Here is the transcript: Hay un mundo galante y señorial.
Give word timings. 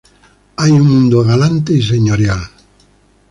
Hay 0.55 0.71
un 0.71 0.81
mundo 0.87 1.23
galante 1.23 1.73
y 1.73 1.83
señorial. 1.83 2.39